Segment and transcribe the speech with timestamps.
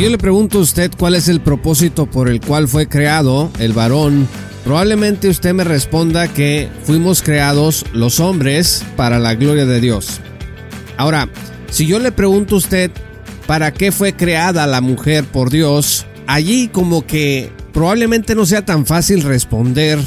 [0.00, 3.50] Si yo le pregunto a usted cuál es el propósito por el cual fue creado
[3.58, 4.26] el varón,
[4.64, 10.22] probablemente usted me responda que fuimos creados los hombres para la gloria de Dios.
[10.96, 11.28] Ahora,
[11.70, 12.90] si yo le pregunto a usted
[13.46, 18.86] para qué fue creada la mujer por Dios, allí como que probablemente no sea tan
[18.86, 19.98] fácil responder.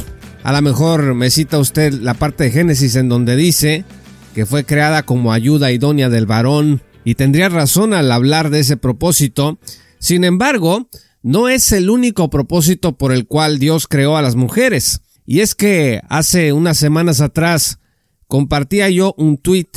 [0.41, 3.85] A lo mejor me cita usted la parte de Génesis en donde dice
[4.33, 8.75] que fue creada como ayuda idónea del varón y tendría razón al hablar de ese
[8.75, 9.59] propósito.
[10.03, 10.89] Sin embargo,
[11.21, 14.99] no es el único propósito por el cual Dios creó a las mujeres.
[15.25, 17.79] Y es que hace unas semanas atrás
[18.27, 19.69] compartía yo un tweet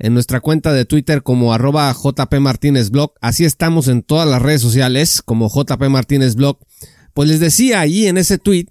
[0.00, 3.12] en nuestra cuenta de Twitter como arroba JP Martínez Blog.
[3.20, 6.58] Así estamos en todas las redes sociales como JP Martínez Blog.
[7.14, 8.66] Pues les decía allí en ese tweet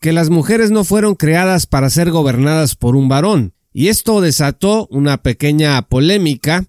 [0.00, 3.54] que las mujeres no fueron creadas para ser gobernadas por un varón.
[3.72, 6.66] Y esto desató una pequeña polémica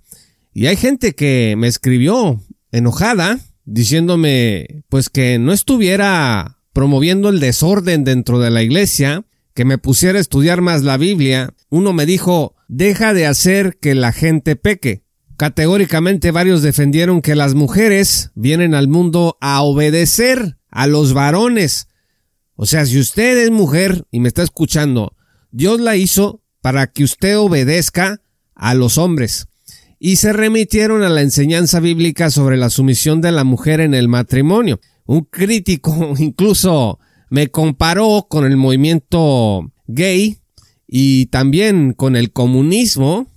[0.54, 2.40] y hay gente que me escribió
[2.72, 9.78] enojada diciéndome pues que no estuviera promoviendo el desorden dentro de la iglesia, que me
[9.78, 11.54] pusiera a estudiar más la Biblia.
[11.70, 15.04] Uno me dijo, deja de hacer que la gente peque.
[15.38, 21.88] Categóricamente varios defendieron que las mujeres vienen al mundo a obedecer a los varones.
[22.56, 25.16] O sea, si usted es mujer y me está escuchando,
[25.52, 28.22] Dios la hizo para que usted obedezca
[28.56, 29.48] a los hombres
[30.06, 34.10] y se remitieron a la enseñanza bíblica sobre la sumisión de la mujer en el
[34.10, 34.82] matrimonio.
[35.06, 40.40] Un crítico incluso me comparó con el movimiento gay
[40.90, 43.28] y también con el comunismo.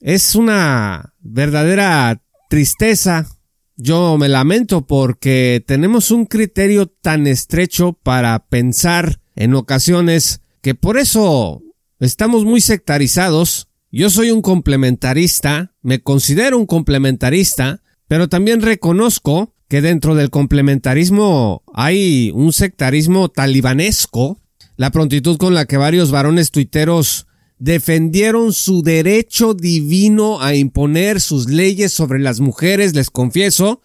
[0.00, 3.26] Es una verdadera tristeza.
[3.74, 10.96] Yo me lamento porque tenemos un criterio tan estrecho para pensar en ocasiones que por
[10.96, 11.60] eso
[11.98, 19.80] estamos muy sectarizados yo soy un complementarista, me considero un complementarista, pero también reconozco que
[19.80, 24.40] dentro del complementarismo hay un sectarismo talibanesco,
[24.76, 27.26] la prontitud con la que varios varones tuiteros
[27.58, 33.82] defendieron su derecho divino a imponer sus leyes sobre las mujeres, les confieso,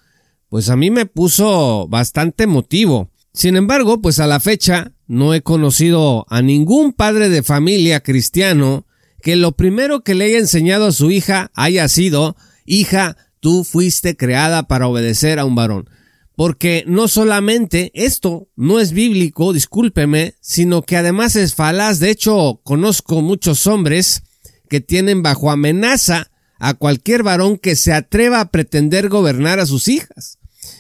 [0.50, 3.10] pues a mí me puso bastante motivo.
[3.34, 8.86] Sin embargo, pues a la fecha no he conocido a ningún padre de familia cristiano
[9.24, 12.36] que lo primero que le haya enseñado a su hija haya sido,
[12.66, 15.90] hija, tú fuiste creada para obedecer a un varón.
[16.36, 22.00] Porque no solamente esto no es bíblico, discúlpeme, sino que además es falaz.
[22.00, 24.24] De hecho, conozco muchos hombres
[24.68, 26.30] que tienen bajo amenaza
[26.60, 30.38] a cualquier varón que se atreva a pretender gobernar a sus hijas.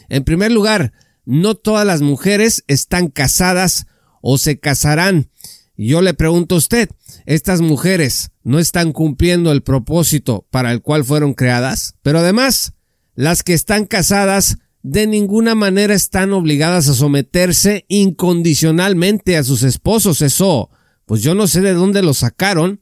[0.09, 0.91] En primer lugar,
[1.23, 3.85] no todas las mujeres están casadas
[4.21, 5.29] o se casarán.
[5.75, 6.89] Yo le pregunto a usted,
[7.25, 11.95] ¿estas mujeres no están cumpliendo el propósito para el cual fueron creadas?
[12.03, 12.73] Pero además,
[13.15, 20.21] las que están casadas de ninguna manera están obligadas a someterse incondicionalmente a sus esposos.
[20.21, 20.69] Eso,
[21.05, 22.81] pues yo no sé de dónde lo sacaron.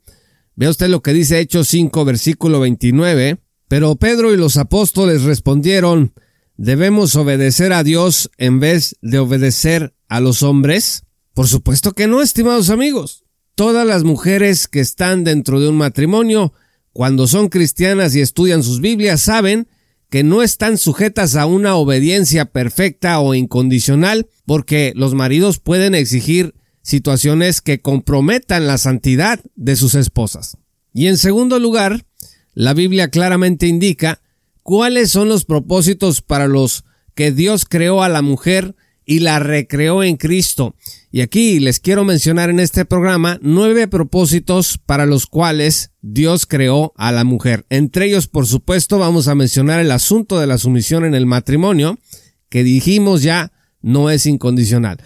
[0.55, 3.39] Vea usted lo que dice Hechos 5, versículo 29.
[3.69, 6.13] Pero Pedro y los apóstoles respondieron,
[6.57, 11.03] ¿debemos obedecer a Dios en vez de obedecer a los hombres?
[11.33, 13.23] Por supuesto que no, estimados amigos.
[13.55, 16.53] Todas las mujeres que están dentro de un matrimonio,
[16.93, 19.67] cuando son cristianas y estudian sus Biblias, saben
[20.09, 26.53] que no están sujetas a una obediencia perfecta o incondicional, porque los maridos pueden exigir
[26.81, 30.57] situaciones que comprometan la santidad de sus esposas.
[30.93, 32.05] Y en segundo lugar,
[32.53, 34.21] la Biblia claramente indica
[34.63, 36.83] cuáles son los propósitos para los
[37.15, 38.75] que Dios creó a la mujer
[39.11, 40.73] y la recreó en Cristo.
[41.11, 46.93] Y aquí les quiero mencionar en este programa nueve propósitos para los cuales Dios creó
[46.95, 47.65] a la mujer.
[47.67, 51.99] Entre ellos, por supuesto, vamos a mencionar el asunto de la sumisión en el matrimonio,
[52.47, 55.03] que dijimos ya no es incondicional.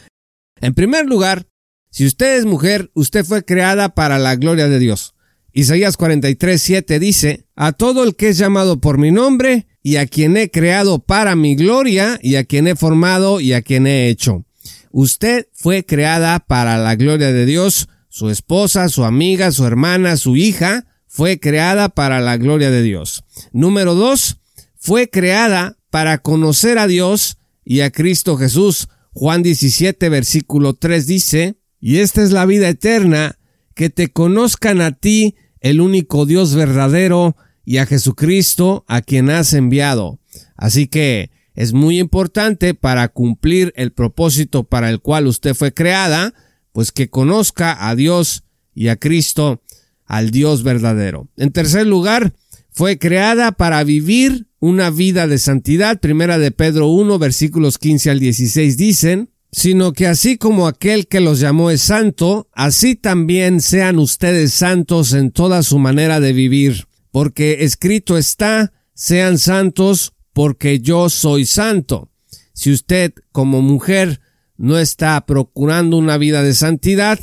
[0.62, 1.48] En primer lugar,
[1.90, 5.16] si usted es mujer, usted fue creada para la gloria de Dios.
[5.52, 10.08] Isaías 43, 7 dice, a todo el que es llamado por mi nombre, y a
[10.08, 14.10] quien he creado para mi gloria, y a quien he formado, y a quien he
[14.10, 14.44] hecho.
[14.90, 20.38] Usted fue creada para la gloria de Dios, su esposa, su amiga, su hermana, su
[20.38, 23.26] hija, fue creada para la gloria de Dios.
[23.54, 24.40] Número dos,
[24.76, 28.88] fue creada para conocer a Dios y a Cristo Jesús.
[29.14, 33.38] Juan 17, versículo 3 dice, y esta es la vida eterna,
[33.76, 39.54] que te conozcan a ti, el único Dios verdadero, y a Jesucristo, a quien has
[39.54, 40.20] enviado.
[40.56, 46.34] Así que es muy importante para cumplir el propósito para el cual usted fue creada,
[46.72, 49.62] pues que conozca a Dios y a Cristo,
[50.06, 51.28] al Dios verdadero.
[51.38, 52.34] En tercer lugar,
[52.72, 56.02] fue creada para vivir una vida de santidad.
[56.02, 61.22] Primera de Pedro 1, versículos 15 al 16 dicen, sino que así como aquel que
[61.22, 66.88] los llamó es santo, así también sean ustedes santos en toda su manera de vivir,
[67.16, 72.12] porque escrito está, sean santos porque yo soy santo.
[72.52, 74.20] Si usted como mujer
[74.58, 77.18] no está procurando una vida de santidad,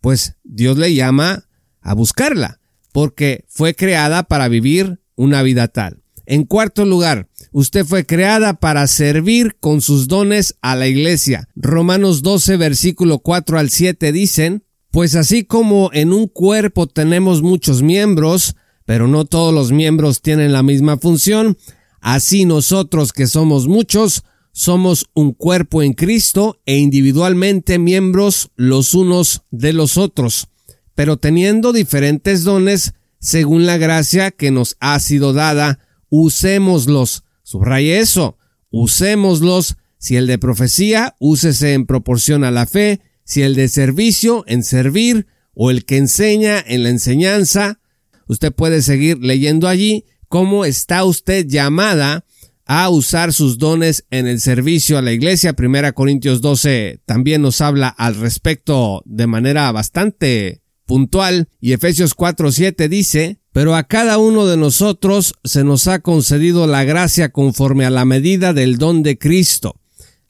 [0.00, 1.48] pues Dios le llama
[1.80, 2.60] a buscarla,
[2.92, 6.04] porque fue creada para vivir una vida tal.
[6.24, 11.48] En cuarto lugar, usted fue creada para servir con sus dones a la iglesia.
[11.56, 14.62] Romanos 12, versículo 4 al 7 dicen,
[14.92, 18.54] pues así como en un cuerpo tenemos muchos miembros,
[18.84, 21.56] pero no todos los miembros tienen la misma función,
[22.02, 29.42] Así nosotros que somos muchos, somos un cuerpo en Cristo e individualmente miembros los unos
[29.52, 30.48] de los otros,
[30.96, 35.78] pero teniendo diferentes dones según la gracia que nos ha sido dada,
[36.10, 37.22] usémoslos.
[37.44, 38.36] Subraye eso,
[38.70, 39.76] usémoslos.
[39.96, 44.64] Si el de profecía, úsese en proporción a la fe, si el de servicio, en
[44.64, 47.78] servir, o el que enseña en la enseñanza.
[48.26, 52.24] Usted puede seguir leyendo allí cómo está usted llamada
[52.64, 55.52] a usar sus dones en el servicio a la iglesia.
[55.52, 62.88] Primera Corintios 12 también nos habla al respecto de manera bastante puntual y Efesios 4:7
[62.88, 67.90] dice, pero a cada uno de nosotros se nos ha concedido la gracia conforme a
[67.90, 69.76] la medida del don de Cristo.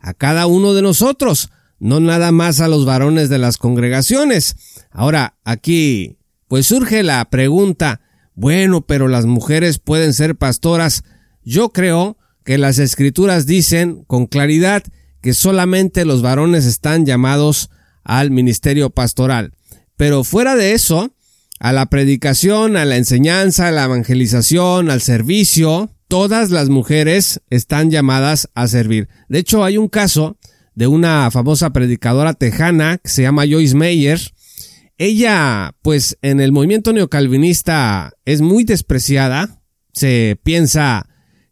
[0.00, 4.56] A cada uno de nosotros, no nada más a los varones de las congregaciones.
[4.90, 6.16] Ahora, aquí,
[6.52, 8.02] pues surge la pregunta,
[8.34, 11.02] bueno, pero las mujeres pueden ser pastoras.
[11.42, 14.82] Yo creo que las escrituras dicen con claridad
[15.22, 17.70] que solamente los varones están llamados
[18.04, 19.54] al ministerio pastoral.
[19.96, 21.14] Pero fuera de eso,
[21.58, 27.90] a la predicación, a la enseñanza, a la evangelización, al servicio, todas las mujeres están
[27.90, 29.08] llamadas a servir.
[29.30, 30.36] De hecho, hay un caso
[30.74, 34.20] de una famosa predicadora tejana que se llama Joyce Meyer,
[35.02, 39.60] ella, pues en el movimiento neocalvinista es muy despreciada.
[39.92, 41.08] Se piensa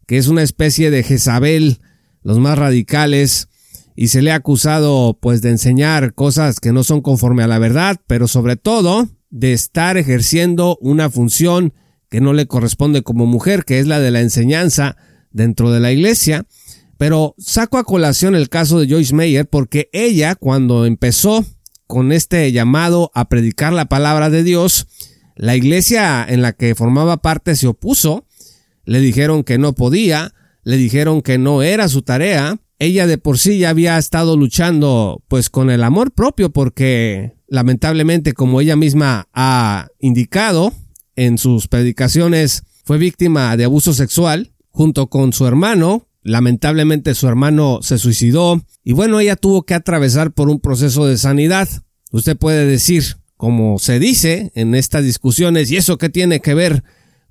[0.07, 1.81] que es una especie de Jezabel,
[2.23, 3.49] los más radicales,
[3.93, 7.59] y se le ha acusado pues de enseñar cosas que no son conforme a la
[7.59, 11.73] verdad, pero sobre todo de estar ejerciendo una función
[12.09, 14.95] que no le corresponde como mujer, que es la de la enseñanza
[15.31, 16.45] dentro de la iglesia.
[16.97, 21.45] Pero saco a colación el caso de Joyce Meyer porque ella cuando empezó
[21.91, 24.87] con este llamado a predicar la palabra de Dios,
[25.35, 28.25] la iglesia en la que formaba parte se opuso,
[28.85, 30.33] le dijeron que no podía,
[30.63, 35.21] le dijeron que no era su tarea, ella de por sí ya había estado luchando
[35.27, 40.71] pues con el amor propio porque lamentablemente como ella misma ha indicado
[41.17, 47.79] en sus predicaciones fue víctima de abuso sexual junto con su hermano Lamentablemente su hermano
[47.81, 51.67] se suicidó y bueno, ella tuvo que atravesar por un proceso de sanidad.
[52.11, 56.83] Usted puede decir, como se dice en estas discusiones, ¿y eso qué tiene que ver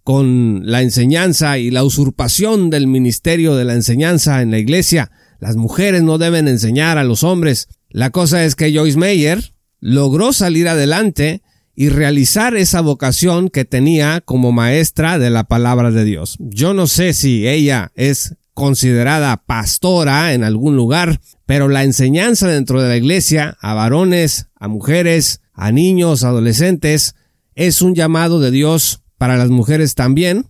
[0.02, 5.12] con la enseñanza y la usurpación del ministerio de la enseñanza en la iglesia?
[5.38, 7.68] Las mujeres no deben enseñar a los hombres.
[7.90, 11.42] La cosa es que Joyce Meyer logró salir adelante
[11.74, 16.36] y realizar esa vocación que tenía como maestra de la palabra de Dios.
[16.40, 22.82] Yo no sé si ella es considerada pastora en algún lugar, pero la enseñanza dentro
[22.82, 27.14] de la iglesia a varones, a mujeres, a niños, adolescentes,
[27.54, 30.44] es un llamado de Dios para las mujeres también.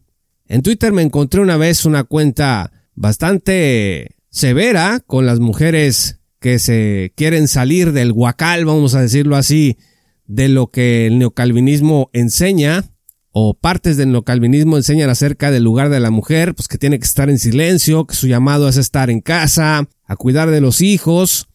[0.47, 7.13] En Twitter me encontré una vez una cuenta bastante severa con las mujeres que se
[7.15, 9.79] quieren salir del guacal, vamos a decirlo así,
[10.27, 12.91] de lo que el neocalvinismo enseña
[13.33, 17.05] o partes del neocalvinismo enseñan acerca del lugar de la mujer, pues que tiene que
[17.05, 21.49] estar en silencio, que su llamado es estar en casa, a cuidar de los hijos,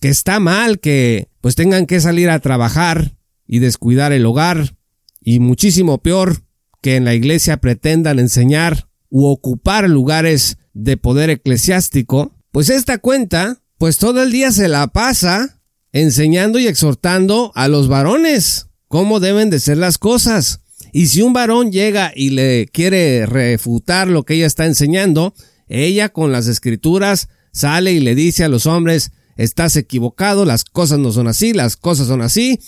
[0.00, 4.76] que está mal que pues tengan que salir a trabajar y descuidar el hogar,
[5.20, 6.42] y muchísimo peor
[6.80, 13.58] que en la iglesia pretendan enseñar u ocupar lugares de poder eclesiástico, pues esta cuenta,
[13.78, 15.60] pues todo el día se la pasa
[15.92, 20.60] enseñando y exhortando a los varones cómo deben de ser las cosas
[20.92, 25.34] Y si un varón llega y le quiere refutar lo que ella está enseñando,
[25.68, 30.98] ella con las escrituras sale y le dice a los hombres, estás equivocado, las cosas
[30.98, 32.60] no son así, las cosas son así,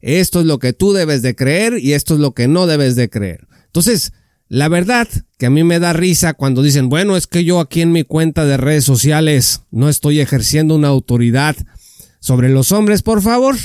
[0.00, 2.96] esto es lo que tú debes de creer y esto es lo que no debes
[2.96, 3.48] de creer.
[3.66, 4.12] Entonces,
[4.48, 7.82] la verdad que a mí me da risa cuando dicen, bueno, es que yo aquí
[7.82, 11.56] en mi cuenta de redes sociales no estoy ejerciendo una autoridad
[12.20, 13.56] sobre los hombres, por favor.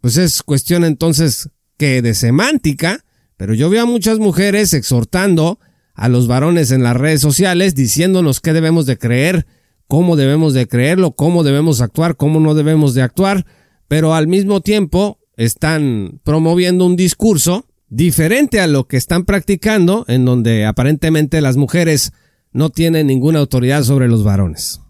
[0.00, 3.04] Pues es cuestión entonces que de semántica,
[3.40, 5.58] pero yo veo a muchas mujeres exhortando
[5.94, 9.46] a los varones en las redes sociales diciéndonos qué debemos de creer,
[9.88, 13.46] cómo debemos de creerlo, cómo debemos actuar, cómo no debemos de actuar,
[13.88, 20.26] pero al mismo tiempo están promoviendo un discurso diferente a lo que están practicando, en
[20.26, 22.12] donde aparentemente las mujeres
[22.52, 24.82] no tienen ninguna autoridad sobre los varones.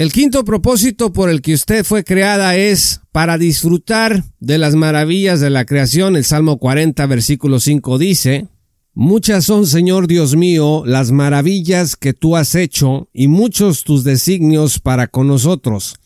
[0.00, 5.40] El quinto propósito por el que usted fue creada es para disfrutar de las maravillas
[5.40, 6.16] de la creación.
[6.16, 8.48] El Salmo 40, versículo 5 dice,
[8.94, 14.78] Muchas son, Señor Dios mío, las maravillas que tú has hecho y muchos tus designios
[14.78, 15.96] para con nosotros.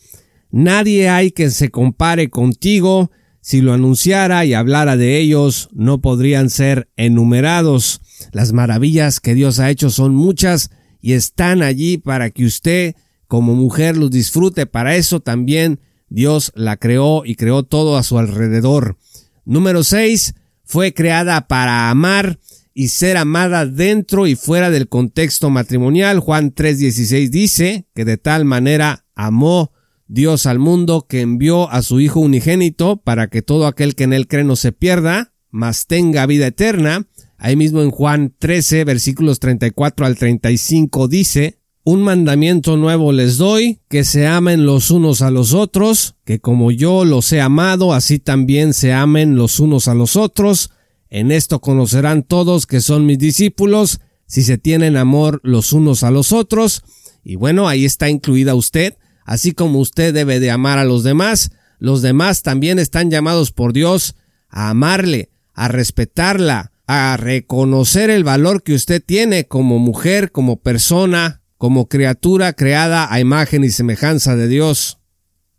[0.51, 6.51] Nadie hay que se compare contigo, si lo anunciara y hablara de ellos, no podrían
[6.51, 8.01] ser enumerados.
[8.33, 10.71] Las maravillas que Dios ha hecho son muchas
[11.01, 12.97] y están allí para que usted
[13.35, 14.65] como mujer los disfrute.
[14.65, 18.97] Para eso también Dios la creó y creó todo a su alrededor.
[19.45, 20.37] Número 6.
[20.63, 22.39] Fue creada para amar
[22.75, 26.21] y ser amada dentro y fuera del contexto matrimonial.
[26.21, 29.73] Juan 3:16 dice que de tal manera amó
[30.07, 34.13] Dios al mundo que envió a su Hijo unigénito para que todo aquel que en
[34.13, 37.09] él cree no se pierda, mas tenga vida eterna.
[37.37, 43.81] Ahí mismo en Juan 13, versículos 34 al 35 dice, Un mandamiento nuevo les doy,
[43.89, 48.19] que se amen los unos a los otros, que como yo los he amado, así
[48.19, 50.71] también se amen los unos a los otros.
[51.11, 56.11] En esto conocerán todos que son mis discípulos, si se tienen amor los unos a
[56.11, 56.83] los otros.
[57.23, 61.51] Y bueno, ahí está incluida usted Así como usted debe de amar a los demás,
[61.79, 64.17] los demás también están llamados por Dios
[64.49, 71.41] a amarle, a respetarla, a reconocer el valor que usted tiene como mujer, como persona,
[71.65, 74.99] como criatura creada a imagen y semejanza de Dios.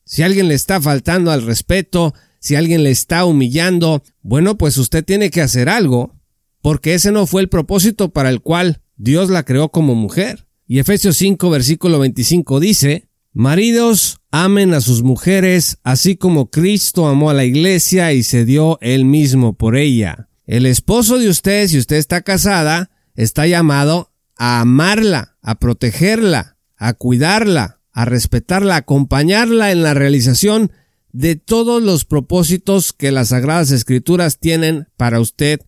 [0.04, 5.04] Si alguien le está faltando al respeto, si alguien le está humillando, bueno, pues usted
[5.04, 6.14] tiene que hacer algo,
[6.62, 10.46] porque ese no fue el propósito para el cual Dios la creó como mujer.
[10.68, 17.32] Y Efesios 5 versículo 25 dice, Maridos, amen a sus mujeres, así como Cristo amó
[17.32, 20.30] a la iglesia y se dio él mismo por ella.
[20.46, 26.94] El esposo de usted, si usted está casada, está llamado a amarla, a protegerla, a
[26.94, 30.72] cuidarla, a respetarla, a acompañarla en la realización
[31.12, 35.62] de todos los propósitos que las Sagradas Escrituras tienen para usted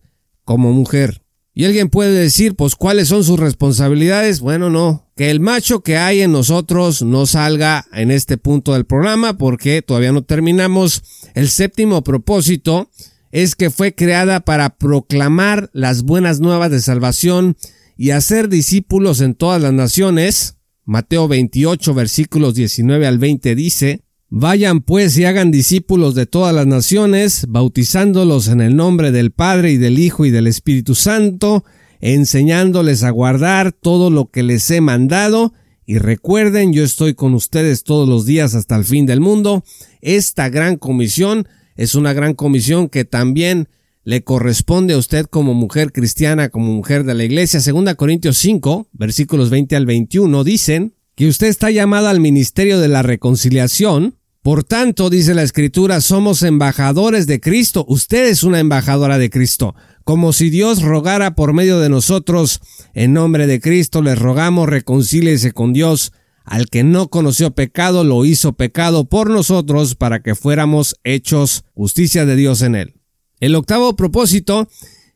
[0.44, 1.22] como mujer.
[1.54, 4.40] Y alguien puede decir, pues, ¿cuáles son sus responsabilidades?
[4.40, 5.10] Bueno, no.
[5.16, 9.82] Que el macho que hay en nosotros no salga en este punto del programa porque
[9.82, 11.02] todavía no terminamos.
[11.34, 12.90] El séptimo propósito
[13.32, 17.56] es que fue creada para proclamar las buenas nuevas de salvación
[17.98, 20.56] y hacer discípulos en todas las naciones.
[20.84, 26.66] Mateo 28 versículos 19 al 20 dice, Vayan pues y hagan discípulos de todas las
[26.66, 31.64] naciones, bautizándolos en el nombre del Padre y del Hijo y del Espíritu Santo,
[32.00, 35.52] enseñándoles a guardar todo lo que les he mandado,
[35.84, 39.64] y recuerden, yo estoy con ustedes todos los días hasta el fin del mundo.
[40.02, 43.68] Esta gran comisión es una gran comisión que también
[44.08, 47.60] le corresponde a usted como mujer cristiana, como mujer de la iglesia.
[47.60, 52.88] Segunda Corintios 5, versículos 20 al 21 dicen que usted está llamada al ministerio de
[52.88, 57.84] la reconciliación, por tanto, dice la Escritura, somos embajadores de Cristo.
[57.86, 59.74] Usted es una embajadora de Cristo.
[60.04, 62.62] Como si Dios rogara por medio de nosotros,
[62.94, 66.14] en nombre de Cristo les rogamos reconcíliese con Dios.
[66.46, 72.24] Al que no conoció pecado, lo hizo pecado por nosotros para que fuéramos hechos justicia
[72.24, 72.97] de Dios en él.
[73.40, 74.68] El octavo propósito,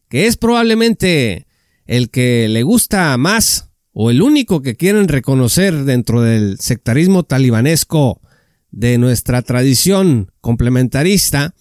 [0.09, 1.47] que es probablemente
[1.87, 8.21] el que le gusta más o el único que quieren reconocer dentro del sectarismo talibanesco
[8.71, 11.55] de nuestra tradición complementarista,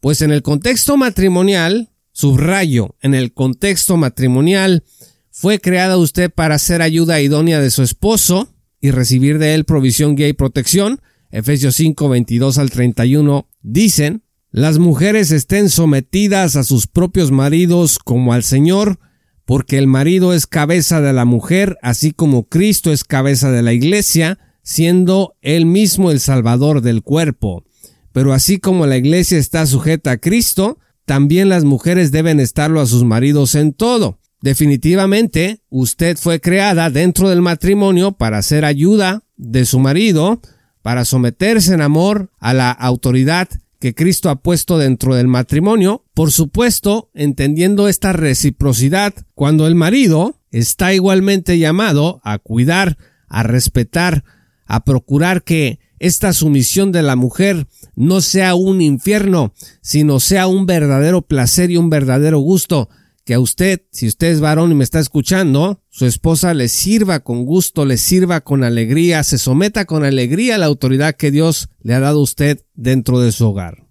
[0.00, 4.84] pues en el contexto matrimonial, subrayo, en el contexto matrimonial,
[5.30, 8.48] fue creada usted para ser ayuda idónea de su esposo
[8.80, 11.00] y recibir de él provisión, guía y protección.
[11.30, 14.22] Efesios 5, 22 al 31 dicen,
[14.58, 18.98] las mujeres estén sometidas a sus propios maridos como al Señor,
[19.44, 23.72] porque el marido es cabeza de la mujer, así como Cristo es cabeza de la
[23.72, 27.62] iglesia, siendo él mismo el Salvador del cuerpo.
[28.10, 32.86] Pero así como la iglesia está sujeta a Cristo, también las mujeres deben estarlo a
[32.86, 34.18] sus maridos en todo.
[34.42, 40.40] Definitivamente, usted fue creada dentro del matrimonio para ser ayuda de su marido,
[40.82, 43.48] para someterse en amor a la autoridad
[43.80, 50.40] que Cristo ha puesto dentro del matrimonio, por supuesto, entendiendo esta reciprocidad, cuando el marido
[50.50, 54.24] está igualmente llamado a cuidar, a respetar,
[54.66, 60.66] a procurar que esta sumisión de la mujer no sea un infierno, sino sea un
[60.66, 62.88] verdadero placer y un verdadero gusto,
[63.28, 67.20] que a usted, si usted es varón y me está escuchando, su esposa le sirva
[67.20, 71.68] con gusto, le sirva con alegría, se someta con alegría a la autoridad que Dios
[71.82, 73.86] le ha dado a usted dentro de su hogar.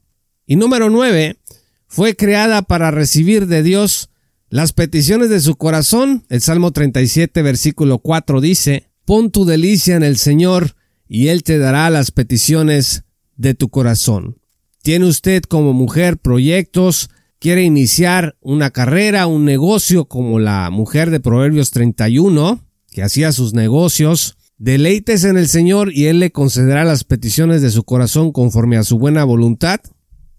[0.48, 1.38] Y número nueve,
[1.86, 4.10] fue creada para recibir de Dios
[4.50, 6.26] las peticiones de su corazón.
[6.30, 10.76] El Salmo 37, versículo 4 dice, Pon tu delicia en el Señor
[11.08, 13.04] y Él te dará las peticiones
[13.36, 14.40] de tu corazón.
[14.82, 21.20] ¿Tiene usted como mujer proyectos, quiere iniciar una carrera, un negocio como la mujer de
[21.20, 27.04] Proverbios 31, que hacía sus negocios, deleites en el Señor y Él le concederá las
[27.04, 29.80] peticiones de su corazón conforme a su buena voluntad.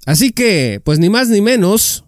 [0.07, 2.05] Así que, pues ni más ni menos,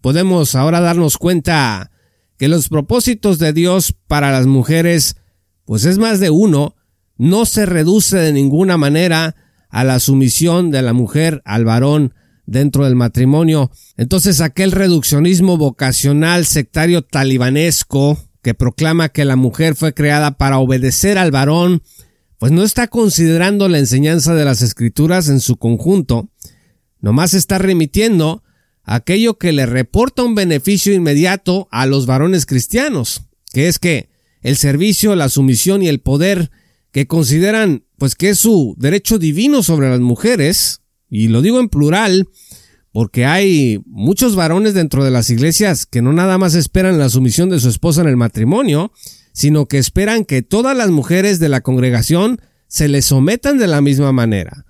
[0.00, 1.90] podemos ahora darnos cuenta
[2.36, 5.16] que los propósitos de Dios para las mujeres,
[5.64, 6.74] pues es más de uno,
[7.16, 9.36] no se reduce de ninguna manera
[9.70, 12.14] a la sumisión de la mujer al varón,
[12.46, 13.70] dentro del matrimonio.
[13.96, 21.18] Entonces aquel reduccionismo vocacional sectario talibanesco que proclama que la mujer fue creada para obedecer
[21.18, 21.82] al varón,
[22.38, 26.28] pues no está considerando la enseñanza de las escrituras en su conjunto,
[27.00, 28.42] nomás está remitiendo
[28.82, 34.10] aquello que le reporta un beneficio inmediato a los varones cristianos, que es que
[34.42, 36.50] el servicio, la sumisión y el poder
[36.92, 40.82] que consideran pues que es su derecho divino sobre las mujeres,
[41.14, 42.28] y lo digo en plural,
[42.90, 47.50] porque hay muchos varones dentro de las iglesias que no nada más esperan la sumisión
[47.50, 48.90] de su esposa en el matrimonio,
[49.32, 53.80] sino que esperan que todas las mujeres de la congregación se les sometan de la
[53.80, 54.66] misma manera.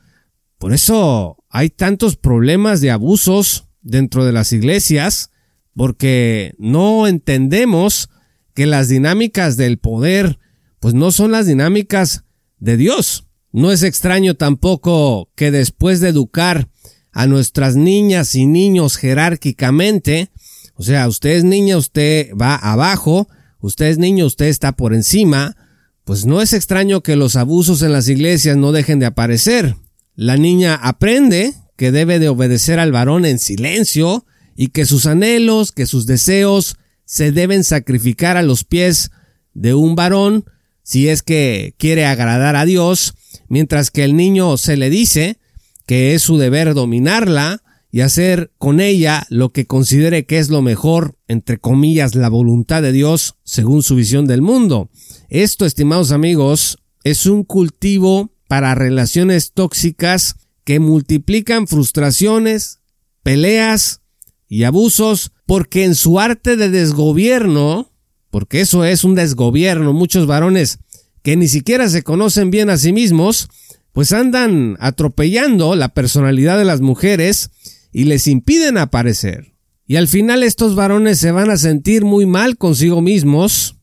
[0.58, 5.30] Por eso hay tantos problemas de abusos dentro de las iglesias,
[5.74, 8.10] porque no entendemos
[8.52, 10.38] que las dinámicas del poder,
[10.78, 12.24] pues no son las dinámicas
[12.58, 13.23] de Dios.
[13.54, 16.70] No es extraño tampoco que después de educar
[17.12, 20.32] a nuestras niñas y niños jerárquicamente,
[20.74, 23.28] o sea, usted es niña, usted va abajo,
[23.60, 25.56] usted es niño, usted está por encima,
[26.02, 29.76] pues no es extraño que los abusos en las iglesias no dejen de aparecer.
[30.16, 35.70] La niña aprende que debe de obedecer al varón en silencio y que sus anhelos,
[35.70, 39.12] que sus deseos se deben sacrificar a los pies
[39.52, 40.44] de un varón
[40.82, 43.14] si es que quiere agradar a Dios
[43.48, 45.38] mientras que el niño se le dice
[45.86, 50.62] que es su deber dominarla y hacer con ella lo que considere que es lo
[50.62, 54.90] mejor, entre comillas, la voluntad de Dios según su visión del mundo.
[55.28, 62.80] Esto, estimados amigos, es un cultivo para relaciones tóxicas que multiplican frustraciones,
[63.22, 64.00] peleas
[64.48, 67.92] y abusos porque en su arte de desgobierno,
[68.30, 70.78] porque eso es un desgobierno, muchos varones
[71.24, 73.48] que ni siquiera se conocen bien a sí mismos,
[73.92, 77.50] pues andan atropellando la personalidad de las mujeres
[77.92, 79.54] y les impiden aparecer.
[79.86, 83.76] Y al final estos varones se van a sentir muy mal consigo mismos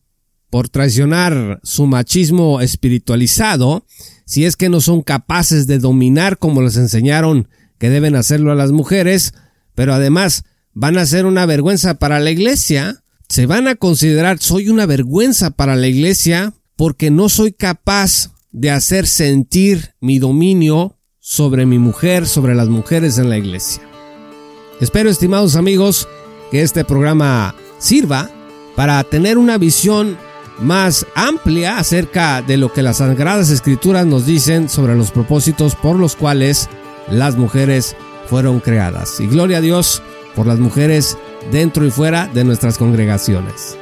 [0.52, 3.86] por traicionar su machismo espiritualizado,
[4.26, 7.48] si es que no son capaces de dominar como les enseñaron
[7.80, 9.34] que deben hacerlo a las mujeres,
[9.74, 14.70] pero además van a ser una vergüenza para la iglesia, se van a considerar soy
[14.70, 21.68] una vergüenza para la iglesia porque no soy capaz de hacer sentir mi dominio sobre
[21.68, 23.84] mi mujer, sobre las mujeres en la iglesia.
[24.80, 26.08] Espero, estimados amigos,
[26.50, 28.32] que este programa sirva
[28.76, 30.18] para tener una visión
[30.60, 36.00] más amplia acerca de lo que las Sagradas Escrituras nos dicen sobre los propósitos por
[36.00, 36.68] los cuales
[37.12, 39.20] las mujeres fueron creadas.
[39.20, 40.02] Y gloria a Dios
[40.36, 41.16] por las mujeres
[41.52, 43.78] dentro y fuera de nuestras congregaciones.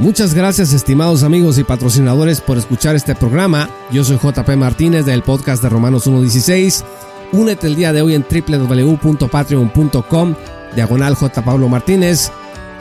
[0.00, 3.68] Muchas gracias estimados amigos y patrocinadores por escuchar este programa.
[3.92, 6.82] Yo soy JP Martínez del podcast de Romanos 1.16.
[7.32, 10.34] Únete el día de hoy en www.patreon.com
[10.74, 11.44] diagonal J.
[11.44, 12.32] Pablo Martínez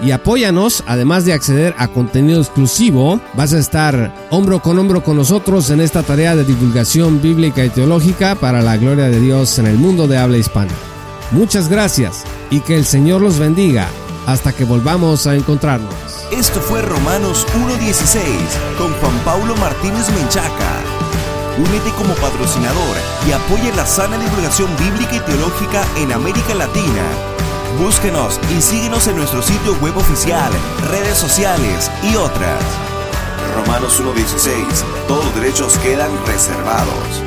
[0.01, 5.17] y apóyanos, además de acceder a contenido exclusivo, vas a estar hombro con hombro con
[5.17, 9.67] nosotros en esta tarea de divulgación bíblica y teológica para la gloria de Dios en
[9.67, 10.71] el mundo de habla hispana.
[11.32, 13.89] Muchas gracias y que el Señor los bendiga
[14.25, 16.08] hasta que volvamos a encontrarnos.
[16.31, 18.21] Esto fue Romanos 1.16
[18.77, 20.83] con Juan Pablo Martínez Menchaca.
[21.57, 27.03] Únete como patrocinador y apoya la sana divulgación bíblica y teológica en América Latina.
[27.79, 30.51] Búsquenos y síguenos en nuestro sitio web oficial,
[30.91, 32.63] redes sociales y otras.
[33.55, 34.83] Romanos 1.16.
[35.07, 37.23] Todos los derechos quedan reservados.